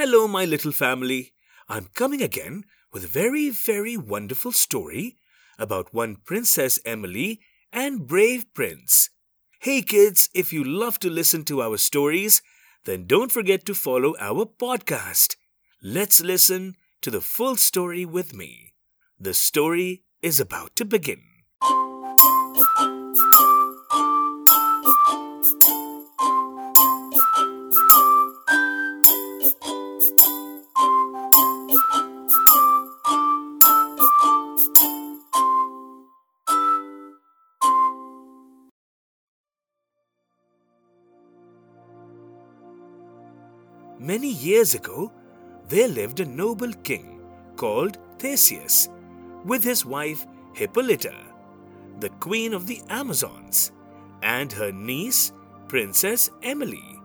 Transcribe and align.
Hello, 0.00 0.28
my 0.28 0.44
little 0.44 0.70
family. 0.70 1.32
I'm 1.68 1.88
coming 1.92 2.22
again 2.22 2.62
with 2.92 3.02
a 3.02 3.08
very, 3.08 3.50
very 3.50 3.96
wonderful 3.96 4.52
story 4.52 5.16
about 5.58 5.92
one 5.92 6.18
Princess 6.24 6.78
Emily 6.84 7.40
and 7.72 8.06
brave 8.06 8.44
prince. 8.54 9.10
Hey, 9.58 9.82
kids, 9.82 10.30
if 10.36 10.52
you 10.52 10.62
love 10.62 11.00
to 11.00 11.10
listen 11.10 11.44
to 11.46 11.62
our 11.62 11.76
stories, 11.78 12.42
then 12.84 13.08
don't 13.08 13.32
forget 13.32 13.64
to 13.64 13.74
follow 13.74 14.14
our 14.20 14.46
podcast. 14.46 15.34
Let's 15.82 16.22
listen 16.22 16.76
to 17.02 17.10
the 17.10 17.20
full 17.20 17.56
story 17.56 18.04
with 18.04 18.32
me. 18.32 18.74
The 19.18 19.34
story 19.34 20.04
is 20.22 20.38
about 20.38 20.76
to 20.76 20.84
begin. 20.84 21.27
Many 44.08 44.28
years 44.28 44.74
ago, 44.74 45.12
there 45.68 45.86
lived 45.86 46.20
a 46.20 46.24
noble 46.24 46.72
king 46.82 47.20
called 47.56 47.98
Theseus 48.18 48.88
with 49.44 49.62
his 49.62 49.84
wife 49.84 50.26
Hippolyta, 50.54 51.14
the 52.00 52.08
queen 52.18 52.54
of 52.54 52.66
the 52.66 52.80
Amazons, 52.88 53.70
and 54.22 54.50
her 54.50 54.72
niece, 54.72 55.32
Princess 55.68 56.30
Emily. 56.42 56.98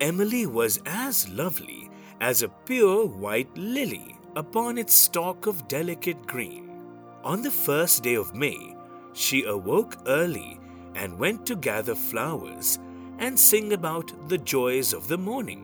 Emily 0.00 0.46
was 0.46 0.80
as 0.86 1.28
lovely 1.28 1.90
as 2.20 2.42
a 2.42 2.54
pure 2.66 3.04
white 3.04 3.50
lily 3.56 4.16
upon 4.36 4.78
its 4.78 4.94
stalk 4.94 5.48
of 5.48 5.66
delicate 5.66 6.24
green. 6.24 6.70
On 7.24 7.42
the 7.42 7.50
first 7.50 8.04
day 8.04 8.14
of 8.14 8.32
May, 8.32 8.76
she 9.12 9.42
awoke 9.42 9.96
early 10.06 10.60
and 10.94 11.18
went 11.18 11.46
to 11.46 11.56
gather 11.56 11.96
flowers 11.96 12.78
and 13.18 13.36
sing 13.36 13.72
about 13.72 14.28
the 14.28 14.38
joys 14.38 14.92
of 14.92 15.08
the 15.08 15.18
morning. 15.18 15.63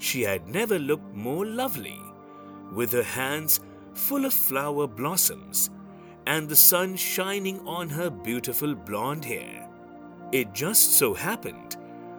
She 0.00 0.22
had 0.22 0.48
never 0.48 0.78
looked 0.78 1.14
more 1.14 1.46
lovely, 1.46 2.00
with 2.72 2.90
her 2.92 3.02
hands 3.02 3.60
full 3.92 4.24
of 4.24 4.34
flower 4.34 4.86
blossoms 4.86 5.70
and 6.26 6.48
the 6.48 6.56
sun 6.56 6.96
shining 6.96 7.60
on 7.66 7.88
her 7.90 8.08
beautiful 8.08 8.74
blonde 8.74 9.24
hair. 9.24 9.68
It 10.32 10.54
just 10.54 10.94
so 10.94 11.12
happened 11.12 11.76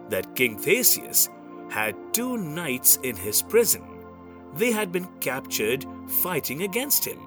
that 0.09 0.35
King 0.35 0.57
Theseus 0.57 1.29
had 1.69 1.95
two 2.13 2.37
knights 2.37 2.97
in 3.03 3.15
his 3.15 3.41
prison. 3.41 3.83
They 4.53 4.71
had 4.71 4.91
been 4.91 5.07
captured 5.19 5.85
fighting 6.21 6.63
against 6.63 7.05
him. 7.05 7.19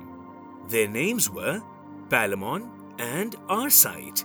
Their 0.69 0.89
names 0.89 1.29
were 1.31 1.63
Palamon 2.09 2.69
and 2.99 3.35
Arcite, 3.49 4.25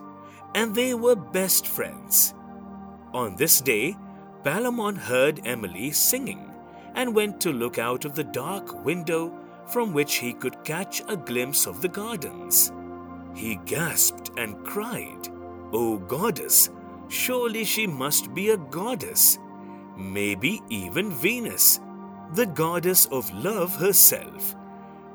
and 0.53 0.75
they 0.75 0.93
were 0.93 1.15
best 1.15 1.65
friends. 1.65 2.33
On 3.13 3.35
this 3.35 3.61
day, 3.61 3.95
Palamon 4.43 4.97
heard 4.97 5.41
Emily 5.45 5.91
singing 5.91 6.53
and 6.95 7.13
went 7.13 7.41
to 7.41 7.51
look 7.51 7.77
out 7.77 8.05
of 8.05 8.15
the 8.15 8.23
dark 8.23 8.85
window 8.85 9.37
from 9.67 9.93
which 9.93 10.15
he 10.15 10.33
could 10.33 10.63
catch 10.63 11.01
a 11.07 11.15
glimpse 11.15 11.67
of 11.67 11.81
the 11.81 11.87
gardens. 11.87 12.71
He 13.35 13.57
gasped 13.65 14.31
and 14.37 14.63
cried, 14.65 15.29
O 15.71 15.97
goddess, 15.97 16.69
surely 17.09 17.63
she 17.63 17.85
must 17.85 18.33
be 18.33 18.49
a 18.49 18.57
goddess, 18.57 19.37
maybe 19.97 20.61
even 20.69 21.11
Venus, 21.11 21.79
the 22.33 22.45
goddess 22.45 23.05
of 23.07 23.31
love 23.33 23.75
herself. 23.75 24.55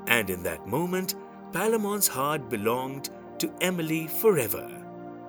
And 0.07 0.29
in 0.29 0.43
that 0.43 0.67
moment, 0.67 1.15
Palamon's 1.51 2.07
heart 2.07 2.49
belonged 2.49 3.09
to 3.39 3.51
Emily 3.61 4.07
forever. 4.07 4.69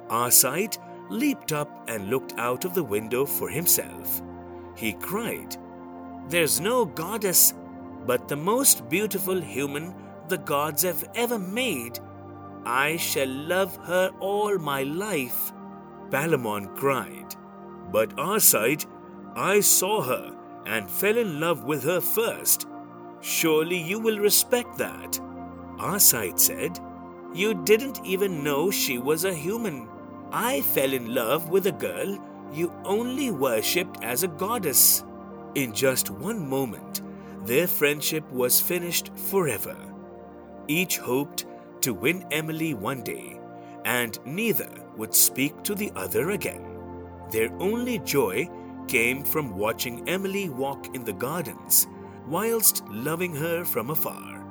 Arcite 0.08 0.78
leaped 1.08 1.52
up 1.52 1.88
and 1.88 2.10
looked 2.10 2.34
out 2.38 2.64
of 2.64 2.74
the 2.74 2.84
window 2.84 3.24
for 3.24 3.48
himself. 3.48 4.22
He 4.76 4.92
cried, 4.92 5.56
There's 6.28 6.60
no 6.60 6.84
goddess, 6.84 7.54
but 8.06 8.28
the 8.28 8.36
most 8.36 8.88
beautiful 8.88 9.40
human 9.40 9.94
the 10.28 10.38
gods 10.38 10.82
have 10.82 11.08
ever 11.14 11.38
made. 11.38 11.98
I 12.64 12.96
shall 12.96 13.28
love 13.28 13.76
her 13.84 14.10
all 14.20 14.58
my 14.58 14.82
life. 14.82 15.52
Palamon 16.10 16.74
cried, 16.76 17.34
But 17.92 18.16
Arcite, 18.16 18.86
I 19.34 19.60
saw 19.60 20.02
her 20.02 20.36
and 20.66 20.90
fell 20.90 21.16
in 21.16 21.40
love 21.40 21.64
with 21.64 21.84
her 21.84 22.00
first. 22.00 22.66
Surely 23.20 23.78
you 23.78 23.98
will 23.98 24.18
respect 24.18 24.78
that. 24.78 25.12
Arcite 25.78 26.40
said, 26.40 26.78
You 27.32 27.54
didn't 27.64 28.00
even 28.04 28.42
know 28.42 28.70
she 28.70 28.98
was 28.98 29.24
a 29.24 29.34
human. 29.34 29.88
I 30.32 30.60
fell 30.60 30.92
in 30.92 31.14
love 31.14 31.48
with 31.50 31.66
a 31.66 31.72
girl 31.72 32.18
you 32.52 32.72
only 32.84 33.30
worshipped 33.30 34.02
as 34.02 34.22
a 34.22 34.28
goddess. 34.28 35.04
In 35.54 35.72
just 35.72 36.10
one 36.10 36.48
moment, 36.48 37.02
their 37.44 37.66
friendship 37.66 38.30
was 38.30 38.60
finished 38.60 39.10
forever. 39.16 39.76
Each 40.68 40.98
hoped 40.98 41.46
to 41.82 41.94
win 41.94 42.26
Emily 42.30 42.74
one 42.74 43.02
day, 43.02 43.38
and 43.84 44.18
neither 44.24 44.70
would 44.96 45.14
speak 45.14 45.62
to 45.62 45.74
the 45.74 45.92
other 45.94 46.30
again. 46.30 46.64
Their 47.30 47.52
only 47.60 47.98
joy 48.00 48.48
came 48.88 49.22
from 49.22 49.56
watching 49.56 50.08
Emily 50.08 50.48
walk 50.48 50.94
in 50.94 51.04
the 51.04 51.12
gardens 51.12 51.86
whilst 52.26 52.84
loving 52.88 53.34
her 53.34 53.64
from 53.64 53.90
afar. 53.90 54.44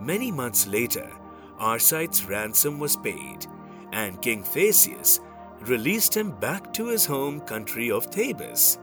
Many 0.00 0.32
months 0.32 0.66
later, 0.66 1.10
Arcite's 1.58 2.24
ransom 2.24 2.78
was 2.78 2.96
paid, 2.96 3.46
and 3.92 4.20
King 4.20 4.42
Theseus 4.42 5.20
released 5.60 6.16
him 6.16 6.32
back 6.32 6.72
to 6.74 6.88
his 6.88 7.06
home 7.06 7.40
country 7.40 7.90
of 7.90 8.06
Thebes. 8.06 8.78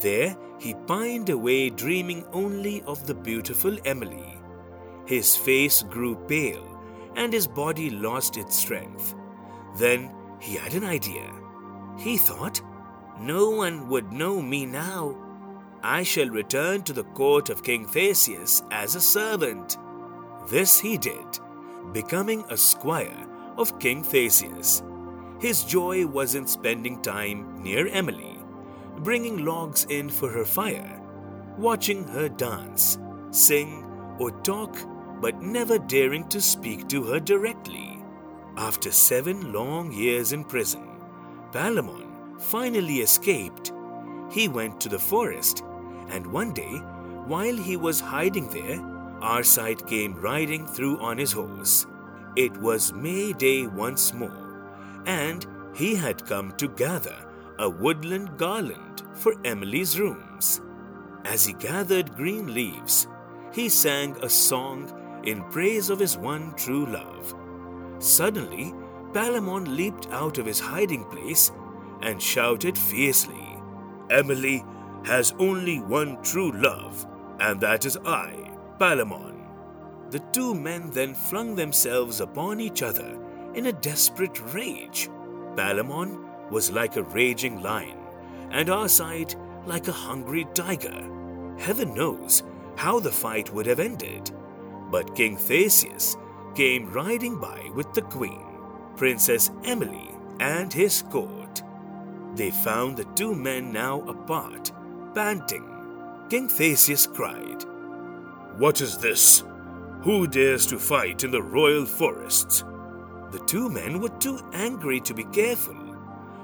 There 0.00 0.36
he 0.58 0.74
pined 0.86 1.30
away 1.30 1.70
dreaming 1.70 2.24
only 2.32 2.82
of 2.82 3.06
the 3.06 3.14
beautiful 3.14 3.76
Emily. 3.84 4.38
His 5.06 5.36
face 5.36 5.82
grew 5.82 6.16
pale 6.26 6.78
and 7.16 7.32
his 7.32 7.46
body 7.46 7.90
lost 7.90 8.36
its 8.36 8.56
strength. 8.56 9.14
Then 9.76 10.10
he 10.40 10.56
had 10.56 10.74
an 10.74 10.84
idea. 10.84 11.32
He 11.98 12.16
thought, 12.16 12.60
No 13.18 13.50
one 13.50 13.88
would 13.88 14.12
know 14.12 14.40
me 14.40 14.66
now. 14.66 15.16
I 15.82 16.02
shall 16.02 16.28
return 16.28 16.82
to 16.82 16.92
the 16.92 17.04
court 17.04 17.50
of 17.50 17.62
King 17.62 17.86
Theseus 17.86 18.62
as 18.70 18.94
a 18.94 19.00
servant. 19.00 19.78
This 20.48 20.78
he 20.78 20.98
did, 20.98 21.38
becoming 21.92 22.44
a 22.50 22.56
squire 22.56 23.26
of 23.58 23.78
King 23.78 24.02
Theseus. 24.02 24.82
His 25.40 25.64
joy 25.64 26.06
was 26.06 26.34
in 26.34 26.46
spending 26.46 27.02
time 27.02 27.62
near 27.62 27.88
Emily, 27.88 28.38
bringing 28.98 29.44
logs 29.44 29.84
in 29.90 30.08
for 30.08 30.30
her 30.30 30.44
fire, 30.44 31.00
watching 31.58 32.04
her 32.08 32.28
dance, 32.28 32.98
sing, 33.30 33.84
or 34.18 34.30
talk, 34.42 34.76
but 35.20 35.42
never 35.42 35.78
daring 35.78 36.26
to 36.28 36.40
speak 36.40 36.88
to 36.88 37.02
her 37.04 37.20
directly. 37.20 38.02
After 38.56 38.90
seven 38.90 39.52
long 39.52 39.92
years 39.92 40.32
in 40.32 40.44
prison, 40.44 41.00
Palamon 41.52 42.40
finally 42.40 42.98
escaped. 42.98 43.72
He 44.30 44.48
went 44.48 44.80
to 44.80 44.88
the 44.88 44.98
forest, 44.98 45.62
and 46.08 46.26
one 46.26 46.52
day, 46.52 46.78
while 47.26 47.56
he 47.56 47.76
was 47.76 48.00
hiding 48.00 48.48
there, 48.48 48.78
Arcite 49.20 49.86
came 49.86 50.14
riding 50.14 50.66
through 50.66 50.98
on 51.00 51.18
his 51.18 51.32
horse. 51.32 51.86
It 52.38 52.56
was 52.58 52.92
May 52.92 53.32
Day 53.32 53.66
once 53.66 54.14
more, 54.14 54.62
and 55.06 55.44
he 55.74 55.96
had 55.96 56.24
come 56.24 56.52
to 56.58 56.68
gather 56.68 57.16
a 57.58 57.68
woodland 57.68 58.38
garland 58.38 59.02
for 59.14 59.34
Emily's 59.44 59.98
rooms. 59.98 60.60
As 61.24 61.44
he 61.44 61.52
gathered 61.54 62.14
green 62.14 62.54
leaves, 62.54 63.08
he 63.52 63.68
sang 63.68 64.16
a 64.22 64.28
song 64.28 64.88
in 65.24 65.42
praise 65.50 65.90
of 65.90 65.98
his 65.98 66.16
one 66.16 66.54
true 66.54 66.86
love. 66.86 67.34
Suddenly, 67.98 68.72
Palamon 69.12 69.76
leaped 69.76 70.06
out 70.12 70.38
of 70.38 70.46
his 70.46 70.60
hiding 70.60 71.06
place 71.06 71.50
and 72.02 72.22
shouted 72.22 72.78
fiercely, 72.78 73.48
Emily 74.10 74.64
has 75.04 75.34
only 75.40 75.80
one 75.80 76.22
true 76.22 76.52
love, 76.52 77.04
and 77.40 77.60
that 77.60 77.84
is 77.84 77.98
I, 78.06 78.52
Palamon. 78.78 79.27
The 80.10 80.20
two 80.32 80.54
men 80.54 80.90
then 80.90 81.14
flung 81.14 81.54
themselves 81.54 82.20
upon 82.20 82.60
each 82.60 82.82
other 82.82 83.18
in 83.54 83.66
a 83.66 83.72
desperate 83.72 84.40
rage. 84.54 85.10
Palamon 85.54 86.50
was 86.50 86.70
like 86.70 86.96
a 86.96 87.02
raging 87.02 87.62
lion, 87.62 87.98
and 88.50 88.68
Arcite 88.68 89.36
like 89.66 89.88
a 89.88 89.92
hungry 89.92 90.46
tiger. 90.54 91.04
Heaven 91.58 91.92
knows 91.94 92.42
how 92.76 93.00
the 93.00 93.12
fight 93.12 93.52
would 93.52 93.66
have 93.66 93.80
ended. 93.80 94.30
But 94.90 95.14
King 95.14 95.36
Theseus 95.36 96.16
came 96.54 96.90
riding 96.90 97.38
by 97.38 97.70
with 97.74 97.92
the 97.92 98.02
queen, 98.02 98.46
Princess 98.96 99.50
Emily, 99.64 100.10
and 100.40 100.72
his 100.72 101.02
court. 101.10 101.62
They 102.34 102.50
found 102.50 102.96
the 102.96 103.04
two 103.14 103.34
men 103.34 103.72
now 103.72 104.00
apart, 104.02 104.72
panting. 105.14 105.68
King 106.30 106.48
Theseus 106.48 107.06
cried, 107.06 107.64
What 108.56 108.80
is 108.80 108.96
this? 108.98 109.42
Who 110.02 110.28
dares 110.28 110.64
to 110.66 110.78
fight 110.78 111.24
in 111.24 111.32
the 111.32 111.42
royal 111.42 111.84
forests? 111.84 112.62
The 113.32 113.40
two 113.46 113.68
men 113.68 114.00
were 114.00 114.16
too 114.20 114.40
angry 114.52 115.00
to 115.00 115.12
be 115.12 115.24
careful, 115.24 115.76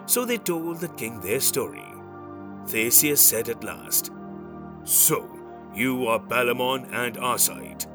so 0.06 0.24
they 0.24 0.38
told 0.38 0.80
the 0.80 0.88
king 0.88 1.20
their 1.20 1.40
story. 1.40 1.84
Theseus 2.66 3.20
said 3.20 3.48
at 3.48 3.62
last, 3.62 4.10
So, 4.82 5.28
you 5.72 6.06
are 6.08 6.18
Palamon 6.18 6.92
and 6.92 7.16
Arcite. 7.16 7.86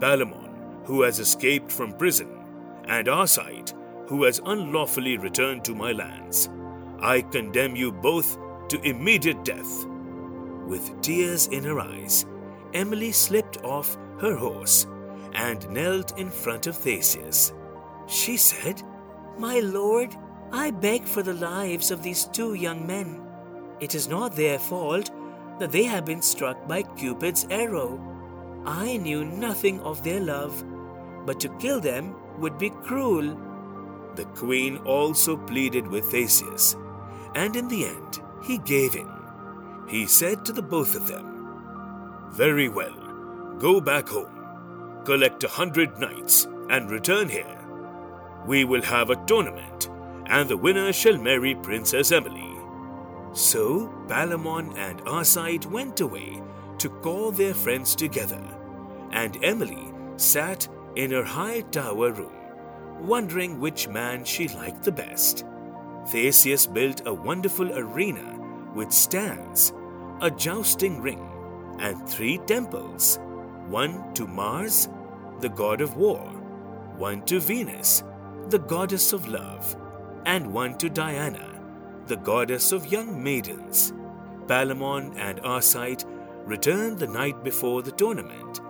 Palamon, 0.00 0.84
who 0.84 1.02
has 1.02 1.18
escaped 1.18 1.72
from 1.72 1.94
prison, 1.94 2.28
and 2.84 3.08
Arcite, 3.08 3.72
who 4.06 4.24
has 4.24 4.40
unlawfully 4.44 5.16
returned 5.16 5.64
to 5.64 5.74
my 5.74 5.92
lands. 5.92 6.50
I 7.00 7.22
condemn 7.22 7.74
you 7.74 7.90
both 7.90 8.38
to 8.68 8.80
immediate 8.82 9.44
death. 9.44 9.86
With 10.66 11.00
tears 11.00 11.46
in 11.46 11.64
her 11.64 11.80
eyes, 11.80 12.26
Emily 12.74 13.12
slipped 13.12 13.62
off 13.64 13.96
her 14.20 14.36
horse 14.36 14.86
and 15.34 15.68
knelt 15.70 16.18
in 16.18 16.30
front 16.30 16.66
of 16.66 16.76
Theseus. 16.76 17.52
She 18.06 18.36
said, 18.36 18.82
My 19.38 19.60
lord, 19.60 20.14
I 20.52 20.70
beg 20.70 21.04
for 21.04 21.22
the 21.22 21.34
lives 21.34 21.90
of 21.90 22.02
these 22.02 22.26
two 22.26 22.54
young 22.54 22.86
men. 22.86 23.20
It 23.80 23.94
is 23.94 24.08
not 24.08 24.36
their 24.36 24.58
fault 24.58 25.10
that 25.58 25.72
they 25.72 25.84
have 25.84 26.04
been 26.04 26.22
struck 26.22 26.66
by 26.66 26.82
Cupid's 26.82 27.46
arrow. 27.50 28.00
I 28.66 28.96
knew 28.96 29.24
nothing 29.24 29.80
of 29.80 30.02
their 30.02 30.20
love, 30.20 30.64
but 31.24 31.40
to 31.40 31.48
kill 31.58 31.80
them 31.80 32.14
would 32.38 32.58
be 32.58 32.70
cruel. 32.70 33.38
The 34.16 34.24
queen 34.36 34.78
also 34.78 35.36
pleaded 35.36 35.86
with 35.86 36.10
Theseus, 36.10 36.76
and 37.34 37.56
in 37.56 37.68
the 37.68 37.86
end 37.86 38.20
he 38.44 38.58
gave 38.58 38.96
in. 38.96 39.08
He 39.88 40.06
said 40.06 40.44
to 40.44 40.52
the 40.52 40.62
both 40.62 40.94
of 40.94 41.06
them, 41.06 42.30
Very 42.32 42.68
well, 42.68 43.09
go 43.60 43.78
back 43.78 44.08
home, 44.08 45.02
collect 45.04 45.44
a 45.44 45.48
hundred 45.48 45.98
knights, 45.98 46.48
and 46.70 46.90
return 46.90 47.28
here. 47.28 47.58
We 48.46 48.64
will 48.64 48.80
have 48.82 49.10
a 49.10 49.26
tournament, 49.26 49.90
and 50.26 50.48
the 50.48 50.56
winner 50.56 50.92
shall 50.94 51.18
marry 51.18 51.54
Princess 51.54 52.10
Emily. 52.10 52.54
So 53.34 53.92
Palamon 54.08 54.76
and 54.78 55.04
Arcite 55.04 55.66
went 55.66 56.00
away 56.00 56.42
to 56.78 56.88
call 56.88 57.30
their 57.30 57.52
friends 57.52 57.94
together, 57.94 58.42
and 59.12 59.44
Emily 59.44 59.92
sat 60.16 60.66
in 60.96 61.10
her 61.10 61.24
high 61.24 61.60
tower 61.60 62.12
room, 62.12 62.32
wondering 63.00 63.60
which 63.60 63.88
man 63.88 64.24
she 64.24 64.48
liked 64.48 64.84
the 64.84 64.92
best. 64.92 65.44
Theseus 66.08 66.66
built 66.66 67.02
a 67.04 67.12
wonderful 67.12 67.70
arena 67.78 68.40
with 68.74 68.90
stands, 68.90 69.74
a 70.22 70.30
jousting 70.30 71.02
ring, 71.02 71.28
and 71.78 72.08
three 72.08 72.38
temples 72.46 73.18
one 73.70 74.12
to 74.14 74.26
Mars, 74.26 74.88
the 75.38 75.48
god 75.48 75.80
of 75.80 75.96
war, 75.96 76.18
one 76.96 77.22
to 77.26 77.38
Venus, 77.38 78.02
the 78.48 78.58
goddess 78.58 79.12
of 79.12 79.28
love, 79.28 79.76
and 80.26 80.52
one 80.52 80.76
to 80.78 80.90
Diana, 80.90 81.62
the 82.06 82.16
goddess 82.16 82.72
of 82.72 82.90
young 82.90 83.22
maidens. 83.22 83.92
Palamon 84.46 85.16
and 85.16 85.40
Arcite 85.42 86.04
returned 86.44 86.98
the 86.98 87.06
night 87.06 87.44
before 87.44 87.82
the 87.82 87.92
tournament, 87.92 88.60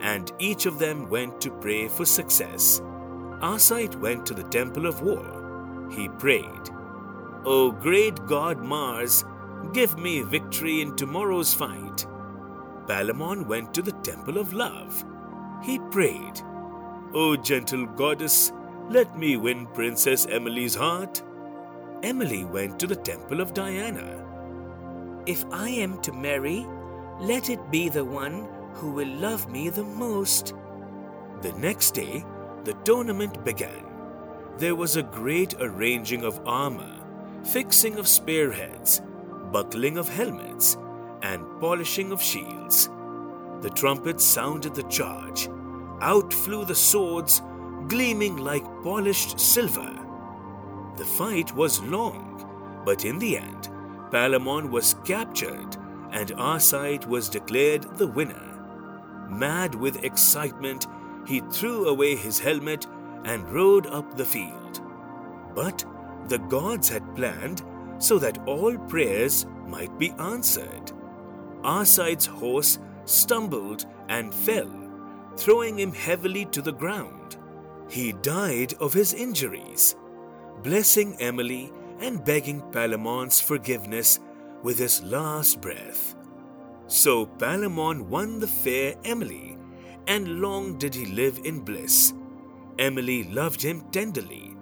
and 0.00 0.30
each 0.38 0.66
of 0.66 0.78
them 0.78 1.08
went 1.08 1.40
to 1.40 1.50
pray 1.50 1.88
for 1.88 2.04
success. 2.04 2.82
Arcite 3.40 3.98
went 3.98 4.26
to 4.26 4.34
the 4.34 4.48
temple 4.50 4.84
of 4.86 5.00
war. 5.00 5.88
He 5.90 6.10
prayed, 6.10 6.68
O 7.46 7.72
great 7.72 8.26
god 8.26 8.58
Mars, 8.58 9.24
give 9.72 9.98
me 9.98 10.20
victory 10.20 10.82
in 10.82 10.96
tomorrow's 10.96 11.54
fight. 11.54 12.06
Palamon 12.86 13.46
went 13.46 13.72
to 13.74 13.82
the 13.82 13.92
temple 14.02 14.38
of 14.38 14.52
love. 14.52 15.04
He 15.62 15.78
prayed, 15.90 16.40
O 17.14 17.36
gentle 17.36 17.86
goddess, 17.86 18.52
let 18.88 19.18
me 19.18 19.36
win 19.36 19.66
Princess 19.68 20.26
Emily's 20.28 20.74
heart. 20.74 21.22
Emily 22.02 22.44
went 22.44 22.80
to 22.80 22.86
the 22.86 22.96
temple 22.96 23.40
of 23.40 23.54
Diana. 23.54 24.26
If 25.26 25.44
I 25.52 25.68
am 25.68 26.00
to 26.02 26.12
marry, 26.12 26.66
let 27.20 27.50
it 27.50 27.70
be 27.70 27.88
the 27.88 28.04
one 28.04 28.48
who 28.74 28.90
will 28.92 29.08
love 29.08 29.50
me 29.50 29.68
the 29.68 29.84
most. 29.84 30.54
The 31.42 31.52
next 31.52 31.92
day, 31.92 32.24
the 32.64 32.74
tournament 32.84 33.44
began. 33.44 33.84
There 34.58 34.74
was 34.74 34.96
a 34.96 35.02
great 35.02 35.54
arranging 35.60 36.24
of 36.24 36.40
armor, 36.46 36.96
fixing 37.44 37.98
of 37.98 38.08
spearheads, 38.08 39.02
buckling 39.52 39.98
of 39.98 40.08
helmets, 40.08 40.76
and 41.22 41.44
polishing 41.60 42.12
of 42.12 42.22
shields. 42.22 42.88
The 43.60 43.70
trumpets 43.70 44.24
sounded 44.24 44.74
the 44.74 44.84
charge. 44.84 45.48
Out 46.00 46.32
flew 46.32 46.64
the 46.64 46.74
swords, 46.74 47.42
gleaming 47.88 48.38
like 48.38 48.64
polished 48.82 49.38
silver. 49.38 49.92
The 50.96 51.04
fight 51.04 51.54
was 51.54 51.82
long, 51.82 52.82
but 52.84 53.04
in 53.04 53.18
the 53.18 53.38
end, 53.38 53.68
Palamon 54.10 54.70
was 54.70 54.96
captured 55.04 55.76
and 56.10 56.30
Arcite 56.32 57.06
was 57.06 57.28
declared 57.28 57.82
the 57.96 58.06
winner. 58.06 59.26
Mad 59.28 59.74
with 59.74 60.02
excitement, 60.02 60.86
he 61.26 61.40
threw 61.52 61.88
away 61.88 62.16
his 62.16 62.38
helmet 62.38 62.86
and 63.24 63.48
rode 63.50 63.86
up 63.86 64.16
the 64.16 64.24
field. 64.24 64.80
But 65.54 65.84
the 66.26 66.38
gods 66.38 66.88
had 66.88 67.14
planned 67.14 67.62
so 67.98 68.18
that 68.18 68.38
all 68.46 68.76
prayers 68.76 69.46
might 69.66 69.96
be 69.98 70.10
answered. 70.12 70.92
Arcite's 71.64 72.26
horse 72.26 72.78
stumbled 73.04 73.86
and 74.08 74.32
fell, 74.32 74.70
throwing 75.36 75.78
him 75.78 75.92
heavily 75.92 76.44
to 76.46 76.62
the 76.62 76.72
ground. 76.72 77.36
He 77.88 78.12
died 78.12 78.74
of 78.80 78.92
his 78.92 79.14
injuries, 79.14 79.96
blessing 80.62 81.16
Emily 81.20 81.72
and 81.98 82.24
begging 82.24 82.62
Palamon's 82.72 83.40
forgiveness 83.40 84.20
with 84.62 84.78
his 84.78 85.02
last 85.02 85.60
breath. 85.60 86.14
So 86.86 87.26
Palamon 87.26 88.08
won 88.08 88.40
the 88.40 88.48
fair 88.48 88.94
Emily, 89.04 89.58
and 90.06 90.40
long 90.40 90.78
did 90.78 90.94
he 90.94 91.06
live 91.06 91.40
in 91.44 91.60
bliss. 91.60 92.14
Emily 92.78 93.24
loved 93.24 93.62
him 93.62 93.82
tenderly, 93.90 94.56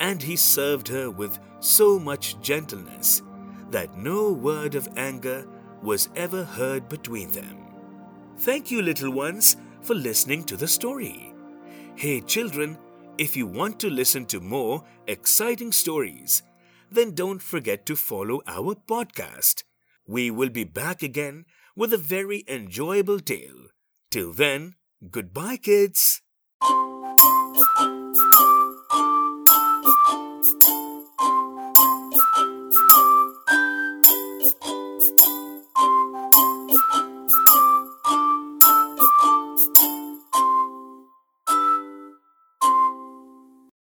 and 0.00 0.22
he 0.22 0.36
served 0.36 0.88
her 0.88 1.10
with 1.10 1.38
so 1.60 1.98
much 1.98 2.40
gentleness 2.40 3.22
that 3.70 3.96
no 3.98 4.30
word 4.30 4.74
of 4.74 4.88
anger 4.96 5.46
was 5.84 6.08
ever 6.16 6.42
heard 6.42 6.88
between 6.88 7.30
them. 7.30 7.58
Thank 8.38 8.70
you, 8.70 8.82
little 8.82 9.12
ones, 9.12 9.56
for 9.82 9.94
listening 9.94 10.44
to 10.44 10.56
the 10.56 10.66
story. 10.66 11.34
Hey, 11.94 12.20
children, 12.22 12.78
if 13.18 13.36
you 13.36 13.46
want 13.46 13.78
to 13.80 13.90
listen 13.90 14.26
to 14.26 14.40
more 14.40 14.82
exciting 15.06 15.70
stories, 15.70 16.42
then 16.90 17.14
don't 17.14 17.42
forget 17.42 17.86
to 17.86 17.96
follow 17.96 18.40
our 18.46 18.74
podcast. 18.74 19.62
We 20.06 20.30
will 20.30 20.50
be 20.50 20.64
back 20.64 21.02
again 21.02 21.44
with 21.76 21.92
a 21.92 21.98
very 21.98 22.44
enjoyable 22.48 23.20
tale. 23.20 23.68
Till 24.10 24.32
then, 24.32 24.74
goodbye, 25.10 25.58
kids. 25.58 26.23